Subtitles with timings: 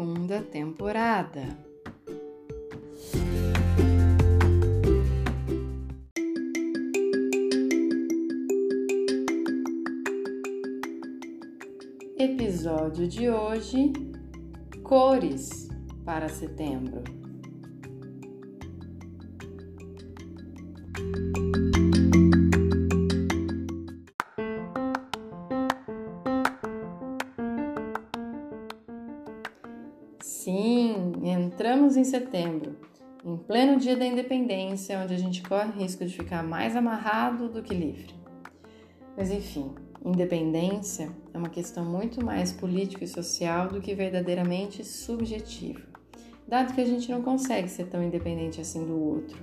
[0.00, 1.58] Segunda temporada.
[12.16, 13.92] Episódio de hoje:
[14.82, 15.68] Cores
[16.02, 17.19] para setembro.
[32.00, 32.76] Em setembro,
[33.22, 37.62] em pleno dia da independência, onde a gente corre risco de ficar mais amarrado do
[37.62, 38.14] que livre.
[39.14, 45.82] Mas enfim, independência é uma questão muito mais política e social do que verdadeiramente subjetiva,
[46.48, 49.38] dado que a gente não consegue ser tão independente assim do outro,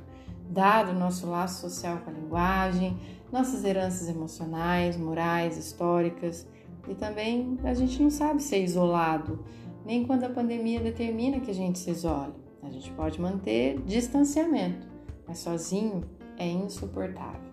[0.50, 2.98] dado o nosso laço social com a linguagem,
[3.32, 6.48] nossas heranças emocionais, morais, históricas,
[6.90, 9.46] e também a gente não sabe ser isolado
[9.86, 12.47] nem quando a pandemia determina que a gente se isole.
[12.68, 14.86] A gente pode manter distanciamento,
[15.26, 16.04] mas sozinho
[16.38, 17.50] é insuportável.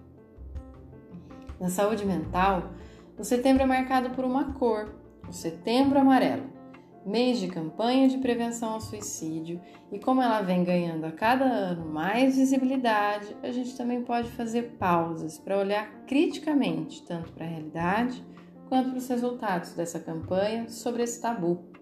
[1.61, 2.73] Na saúde mental,
[3.17, 4.93] o setembro é marcado por uma cor,
[5.29, 6.51] o setembro amarelo,
[7.07, 9.61] mês de campanha de prevenção ao suicídio,
[9.93, 14.75] e como ela vem ganhando a cada ano mais visibilidade, a gente também pode fazer
[14.81, 18.25] pausas para olhar criticamente tanto para a realidade
[18.69, 21.74] quanto para os resultados dessa campanha sobre esse tabu.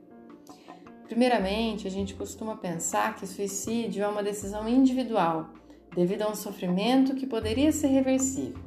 [1.12, 5.50] Primeiramente, a gente costuma pensar que suicídio é uma decisão individual,
[5.94, 8.58] devido a um sofrimento que poderia ser reversível.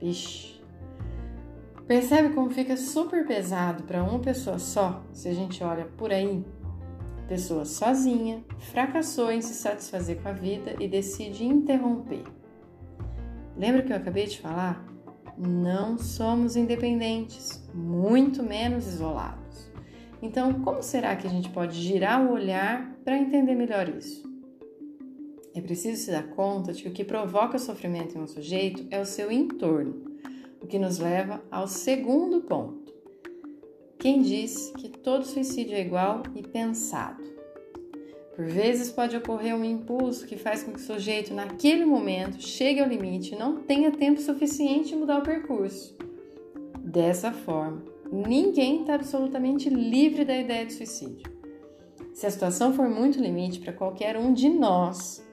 [0.00, 0.60] Vixe!
[1.86, 6.44] Percebe como fica super pesado para uma pessoa só se a gente olha por aí?
[7.28, 12.24] Pessoa sozinha, fracassou em se satisfazer com a vida e decide interromper.
[13.56, 14.84] Lembra que eu acabei de falar?
[15.38, 19.69] Não somos independentes, muito menos isolados.
[20.22, 24.28] Então, como será que a gente pode girar o olhar para entender melhor isso?
[25.54, 29.00] É preciso se dar conta de que o que provoca sofrimento em um sujeito é
[29.00, 30.04] o seu entorno,
[30.60, 32.92] o que nos leva ao segundo ponto.
[33.98, 37.22] Quem disse que todo suicídio é igual e pensado?
[38.36, 42.80] Por vezes pode ocorrer um impulso que faz com que o sujeito, naquele momento, chegue
[42.80, 45.94] ao limite e não tenha tempo suficiente de mudar o percurso.
[46.78, 47.82] Dessa forma,
[48.12, 51.30] Ninguém está absolutamente livre da ideia de suicídio.
[52.12, 55.24] Se a situação for muito limite para qualquer um de nós,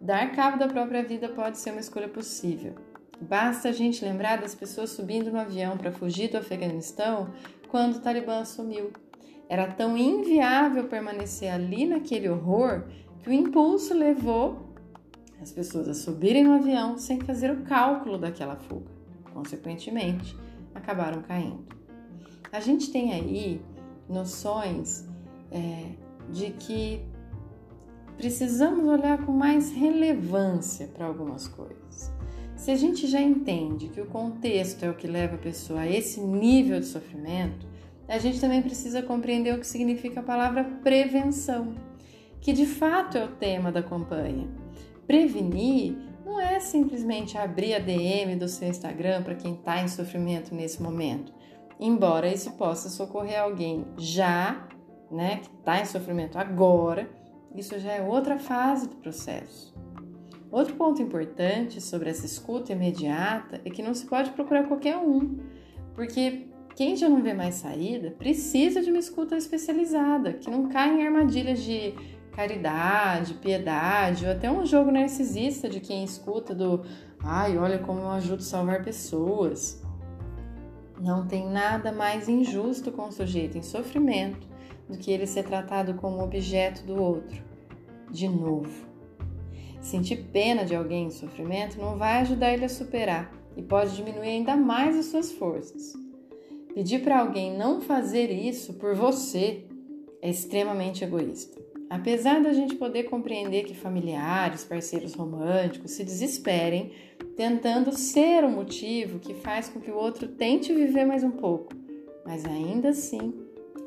[0.00, 2.74] dar cabo da própria vida pode ser uma escolha possível.
[3.20, 7.30] Basta a gente lembrar das pessoas subindo no avião para fugir do Afeganistão
[7.68, 8.92] quando o Talibã assumiu.
[9.48, 12.84] Era tão inviável permanecer ali naquele horror
[13.18, 14.70] que o impulso levou
[15.42, 18.90] as pessoas a subirem no avião sem fazer o cálculo daquela fuga.
[19.34, 20.36] Consequentemente,
[20.74, 21.79] acabaram caindo.
[22.52, 23.60] A gente tem aí
[24.08, 25.08] noções
[25.52, 25.84] é,
[26.28, 27.00] de que
[28.16, 32.12] precisamos olhar com mais relevância para algumas coisas.
[32.56, 35.88] Se a gente já entende que o contexto é o que leva a pessoa a
[35.88, 37.66] esse nível de sofrimento,
[38.08, 41.74] a gente também precisa compreender o que significa a palavra prevenção,
[42.40, 44.48] que de fato é o tema da campanha.
[45.06, 45.96] Prevenir
[46.26, 50.82] não é simplesmente abrir a DM do seu Instagram para quem está em sofrimento nesse
[50.82, 51.32] momento
[51.80, 54.68] embora isso possa socorrer alguém já,
[55.10, 57.10] né, que está em sofrimento agora,
[57.56, 59.74] isso já é outra fase do processo.
[60.52, 65.38] Outro ponto importante sobre essa escuta imediata é que não se pode procurar qualquer um,
[65.94, 70.90] porque quem já não vê mais saída precisa de uma escuta especializada, que não cai
[70.90, 71.94] em armadilhas de
[72.32, 76.84] caridade, piedade, ou até um jogo narcisista de quem escuta do
[77.22, 79.79] ai, olha como eu ajudo a salvar pessoas.
[81.00, 84.46] Não tem nada mais injusto com o sujeito em sofrimento
[84.86, 87.42] do que ele ser tratado como objeto do outro.
[88.10, 88.86] De novo.
[89.80, 94.28] Sentir pena de alguém em sofrimento não vai ajudar ele a superar e pode diminuir
[94.28, 95.94] ainda mais as suas forças.
[96.74, 99.64] Pedir para alguém não fazer isso por você
[100.20, 101.58] é extremamente egoísta.
[101.88, 106.92] Apesar da gente poder compreender que familiares, parceiros românticos se desesperem
[107.40, 111.72] tentando ser o motivo que faz com que o outro tente viver mais um pouco,
[112.22, 113.32] mas ainda assim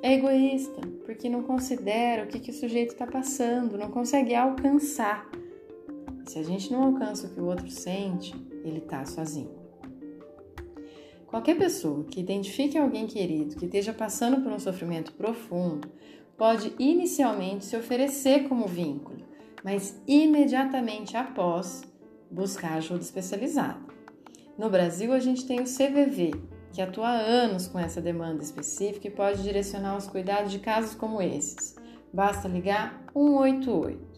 [0.01, 5.29] é egoísta, porque não considera o que, que o sujeito está passando, não consegue alcançar.
[6.25, 8.33] Se a gente não alcança o que o outro sente,
[8.63, 9.51] ele está sozinho.
[11.27, 15.87] Qualquer pessoa que identifique alguém querido que esteja passando por um sofrimento profundo
[16.35, 19.23] pode inicialmente se oferecer como vínculo,
[19.63, 21.92] mas imediatamente após
[22.33, 23.79] buscar ajuda especializada.
[24.57, 26.31] No Brasil, a gente tem o CVV,
[26.71, 30.95] que atua há anos com essa demanda específica e pode direcionar os cuidados de casos
[30.95, 31.75] como esses.
[32.11, 34.13] Basta ligar 188.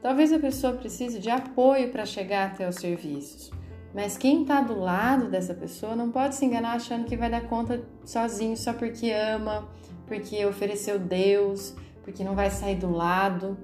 [0.00, 3.50] Talvez a pessoa precise de apoio para chegar até os serviços,
[3.94, 7.42] mas quem está do lado dessa pessoa não pode se enganar achando que vai dar
[7.42, 9.68] conta sozinho só porque ama,
[10.06, 13.56] porque ofereceu Deus, porque não vai sair do lado.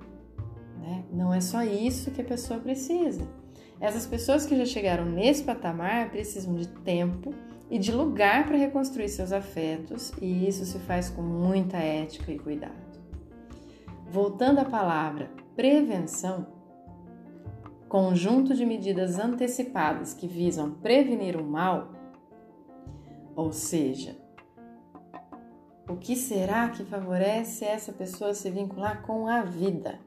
[0.79, 1.05] Né?
[1.11, 3.26] Não é só isso que a pessoa precisa.
[3.81, 7.33] Essas pessoas que já chegaram nesse patamar precisam de tempo
[7.71, 12.39] e de lugar para reconstruir seus afetos, e isso se faz com muita ética e
[12.39, 12.99] cuidado.
[14.11, 16.47] Voltando à palavra prevenção,
[17.89, 21.93] conjunto de medidas antecipadas que visam prevenir o mal,
[23.37, 24.17] ou seja,
[25.89, 29.99] o que será que favorece essa pessoa se vincular com a vida?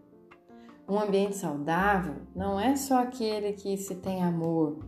[0.88, 4.80] Um ambiente saudável não é só aquele que se tem amor,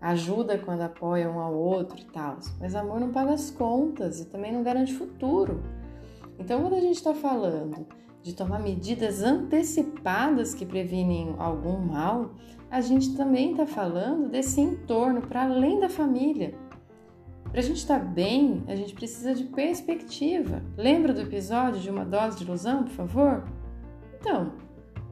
[0.00, 4.26] ajuda quando apoia um ao outro e tal, mas amor não paga as contas e
[4.26, 5.62] também não garante futuro.
[6.38, 7.86] Então, quando a gente está falando
[8.22, 12.32] de tomar medidas antecipadas que previnem algum mal,
[12.70, 16.54] a gente também está falando desse entorno para além da família.
[17.50, 20.62] Para a gente estar tá bem, a gente precisa de perspectiva.
[20.76, 23.44] Lembra do episódio de uma dose de ilusão, por favor?
[24.20, 24.52] Então,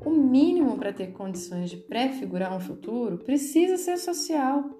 [0.05, 4.71] o mínimo para ter condições de prefigurar um futuro precisa ser social.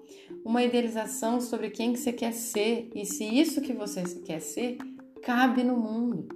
[0.43, 4.77] Uma idealização sobre quem que você quer ser e se isso que você quer ser
[5.21, 6.27] cabe no mundo.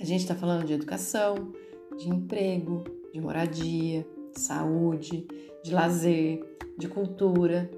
[0.00, 1.52] A gente está falando de educação,
[1.96, 5.26] de emprego, de moradia, de saúde,
[5.64, 6.44] de lazer,
[6.78, 7.70] de cultura.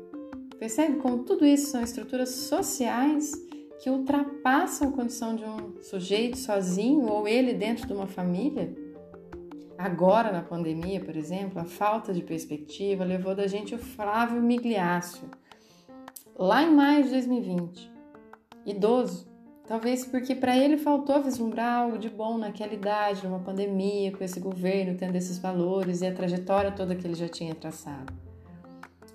[0.59, 3.33] Percebe como tudo isso são estruturas sociais
[3.81, 8.75] que ultrapassam a condição de um sujeito sozinho ou ele dentro de uma família?
[9.79, 15.31] Agora, na pandemia, por exemplo, a falta de perspectiva levou da gente o Flávio Migliácio,
[16.37, 17.89] lá em maio de 2020,
[18.67, 19.31] idoso,
[19.69, 24.41] talvez porque para ele faltou vislumbrar algo de bom naquela idade, numa pandemia, com esse
[24.41, 28.13] governo tendo esses valores e a trajetória toda que ele já tinha traçado.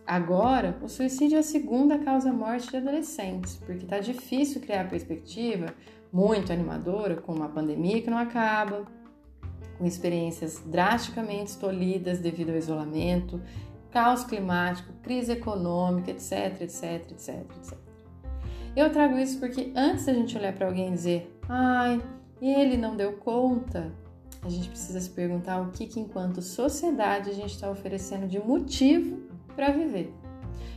[0.08, 5.74] Agora, o suicídio é a segunda causa-morte de adolescentes, porque está difícil criar perspectiva
[6.12, 8.86] muito animadora com uma pandemia que não acaba,
[9.78, 13.42] com experiências drasticamente tolhidas devido ao isolamento,
[13.92, 17.78] caos climático, crise econômica, etc, etc, etc, etc.
[18.76, 22.02] Eu trago isso porque antes da gente olhar para alguém e dizer, ai,
[22.42, 23.94] ele não deu conta,
[24.42, 28.40] a gente precisa se perguntar o que, que enquanto sociedade, a gente está oferecendo de
[28.40, 29.22] motivo
[29.56, 30.14] para viver.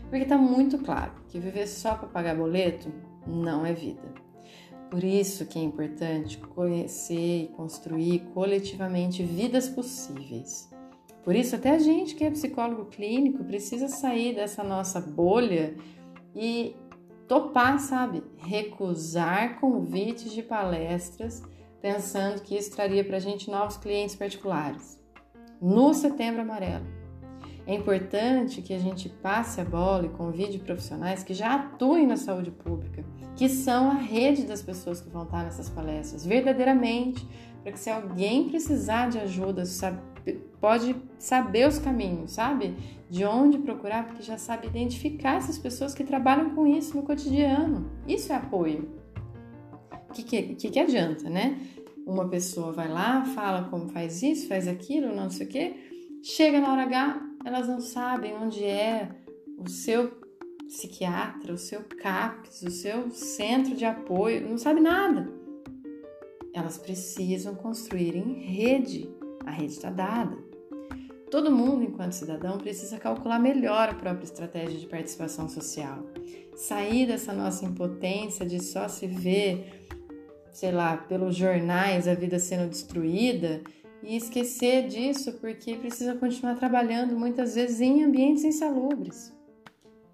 [0.09, 2.93] Porque está muito claro que viver só para pagar boleto
[3.27, 4.26] não é vida.
[4.91, 10.71] Por isso que é importante conhecer e construir coletivamente vidas possíveis.
[11.25, 15.75] Por isso, até a gente que é psicólogo clínico precisa sair dessa nossa bolha
[16.35, 16.77] e
[17.27, 18.23] topar, sabe?
[18.37, 21.43] Recusar convites de palestras
[21.83, 25.01] pensando que isso traria para a gente novos clientes particulares.
[25.61, 26.87] No Setembro Amarelo,
[27.67, 32.17] é importante que a gente passe a bola e convide profissionais que já atuem na
[32.17, 33.05] saúde pública,
[33.35, 37.27] que são a rede das pessoas que vão estar nessas palestras, verdadeiramente,
[37.63, 39.65] para que se alguém precisar de ajuda,
[40.61, 42.77] pode saber os caminhos, sabe?
[43.11, 47.91] De onde procurar, porque já sabe identificar essas pessoas que trabalham com isso no cotidiano.
[48.07, 48.89] Isso é apoio.
[50.09, 51.59] O que, que, que, que adianta, né?
[52.07, 55.75] Uma pessoa vai lá, fala como faz isso, faz aquilo, não sei o quê,
[56.23, 59.09] chega na hora H, elas não sabem onde é
[59.57, 60.21] o seu
[60.67, 65.31] psiquiatra, o seu CAPS, o seu centro de apoio, não sabe nada.
[66.53, 69.09] Elas precisam construir em rede.
[69.47, 70.37] A rede está dada.
[71.31, 76.05] Todo mundo, enquanto cidadão, precisa calcular melhor a própria estratégia de participação social.
[76.57, 79.87] Sair dessa nossa impotência de só se ver,
[80.51, 83.63] sei lá, pelos jornais a vida sendo destruída
[84.07, 89.35] e esquecer disso porque precisa continuar trabalhando muitas vezes em ambientes insalubres.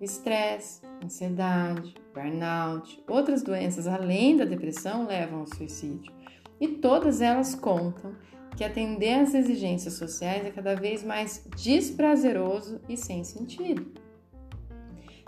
[0.01, 6.11] Estresse, ansiedade, burnout, outras doenças além da depressão levam ao suicídio.
[6.59, 8.15] E todas elas contam
[8.57, 13.93] que atender às exigências sociais é cada vez mais desprazeroso e sem sentido.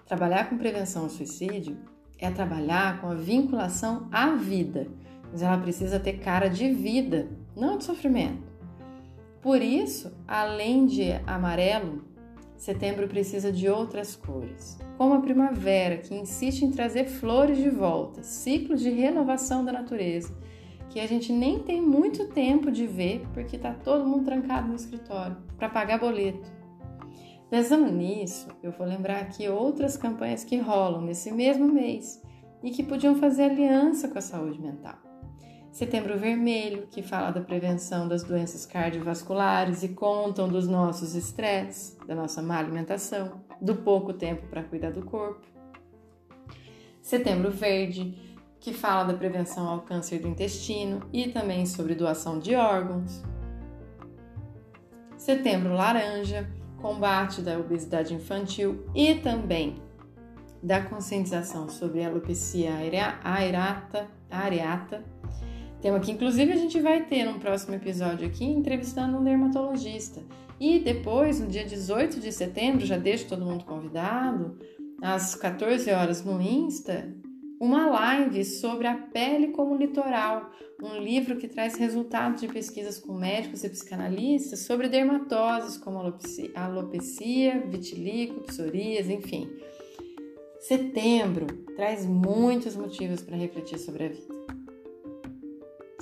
[0.07, 1.77] Trabalhar com prevenção ao suicídio
[2.19, 4.89] é trabalhar com a vinculação à vida,
[5.31, 8.54] mas ela precisa ter cara de vida, não de sofrimento.
[9.45, 12.03] Por isso, além de amarelo,
[12.57, 18.23] setembro precisa de outras cores, como a primavera, que insiste em trazer flores de volta,
[18.23, 20.35] ciclo de renovação da natureza,
[20.89, 24.77] que a gente nem tem muito tempo de ver porque está todo mundo trancado no
[24.77, 26.51] escritório para pagar boleto.
[27.51, 32.19] Pensando nisso, eu vou lembrar aqui outras campanhas que rolam nesse mesmo mês
[32.63, 35.04] e que podiam fazer aliança com a saúde mental.
[35.75, 42.15] Setembro Vermelho, que fala da prevenção das doenças cardiovasculares e contam dos nossos estresses, da
[42.15, 45.45] nossa má alimentação, do pouco tempo para cuidar do corpo.
[47.03, 48.17] Setembro Verde,
[48.61, 53.21] que fala da prevenção ao câncer do intestino e também sobre doação de órgãos.
[55.17, 56.49] Setembro Laranja,
[56.81, 59.83] combate da obesidade infantil e também
[60.63, 65.14] da conscientização sobre a alopecia areata, areata,
[65.85, 70.23] tema que inclusive a gente vai ter num próximo episódio aqui, entrevistando um dermatologista.
[70.59, 74.59] E depois, no dia 18 de setembro, já deixo todo mundo convidado,
[75.03, 77.15] às 14 horas no Insta,
[77.61, 80.51] uma live sobre a pele como litoral,
[80.83, 85.99] um livro que traz resultados de pesquisas com médicos e psicanalistas sobre dermatoses como
[86.55, 89.51] alopecia, vitiligo, psorias, enfim.
[90.61, 94.34] Setembro traz muitos motivos para refletir sobre a vida.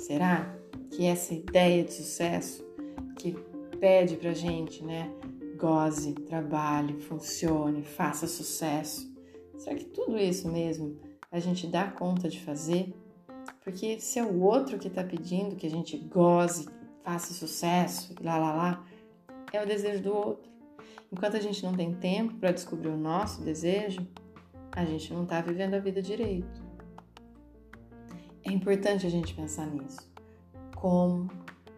[0.03, 0.53] Será
[0.91, 2.61] que essa ideia de sucesso
[3.17, 3.31] que
[3.79, 5.09] pede pra gente, né?
[5.57, 9.09] Goze, trabalhe, funcione, faça sucesso.
[9.57, 10.99] Será que tudo isso mesmo
[11.31, 12.93] a gente dá conta de fazer,
[13.63, 16.67] porque se é o outro que está pedindo que a gente goze,
[17.01, 18.85] faça sucesso, lá lá lá,
[19.53, 20.51] é o desejo do outro.
[21.09, 24.05] Enquanto a gente não tem tempo para descobrir o nosso desejo,
[24.73, 26.62] a gente não está vivendo a vida direito.
[28.45, 30.11] É importante a gente pensar nisso.
[30.75, 31.29] Como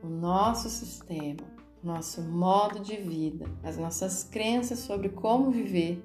[0.03, 1.45] o nosso sistema,
[1.83, 6.03] nosso modo de vida, as nossas crenças sobre como viver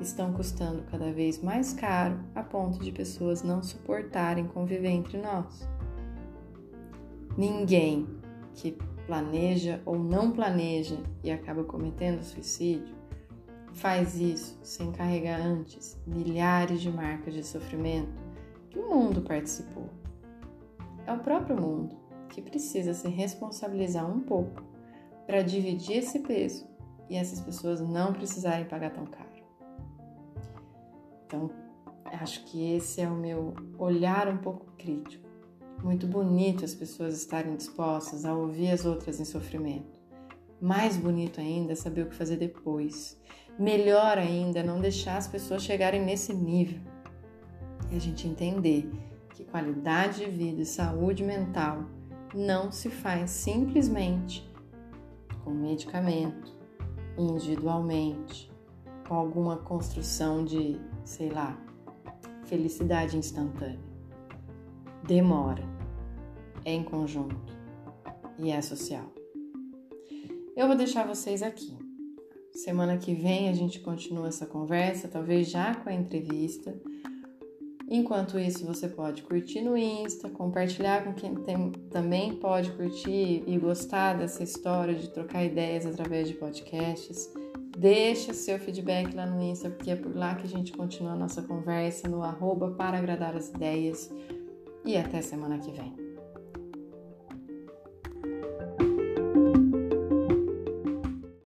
[0.00, 5.68] estão custando cada vez mais caro a ponto de pessoas não suportarem conviver entre nós.
[7.36, 8.08] Ninguém
[8.54, 12.94] que planeja ou não planeja e acaba cometendo suicídio
[13.74, 18.29] faz isso sem carregar antes milhares de marcas de sofrimento
[18.70, 19.90] que o mundo participou.
[21.06, 21.96] É o próprio mundo
[22.28, 24.62] que precisa se responsabilizar um pouco
[25.26, 26.66] para dividir esse peso
[27.08, 29.28] e essas pessoas não precisarem pagar tão caro.
[31.26, 31.50] Então,
[32.04, 35.28] acho que esse é o meu olhar um pouco crítico.
[35.82, 39.98] Muito bonito as pessoas estarem dispostas a ouvir as outras em sofrimento.
[40.60, 43.18] Mais bonito ainda é saber o que fazer depois.
[43.58, 46.80] Melhor ainda é não deixar as pessoas chegarem nesse nível.
[47.90, 48.90] E a gente entender
[49.34, 51.84] que qualidade de vida e saúde mental
[52.34, 54.48] não se faz simplesmente
[55.42, 56.56] com medicamento,
[57.18, 58.50] individualmente,
[59.08, 61.58] com alguma construção de sei lá,
[62.46, 63.80] felicidade instantânea.
[65.06, 65.64] Demora,
[66.64, 67.54] é em conjunto
[68.38, 69.12] e é social.
[70.56, 71.76] Eu vou deixar vocês aqui.
[72.52, 76.78] Semana que vem a gente continua essa conversa, talvez já com a entrevista.
[77.92, 83.58] Enquanto isso, você pode curtir no Insta, compartilhar com quem tem, também pode curtir e
[83.58, 87.34] gostar dessa história de trocar ideias através de podcasts.
[87.76, 91.16] Deixa seu feedback lá no Insta, porque é por lá que a gente continua a
[91.16, 94.08] nossa conversa no arroba para agradar as ideias.
[94.84, 96.09] E até semana que vem.